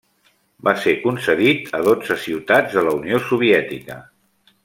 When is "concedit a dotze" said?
1.03-2.17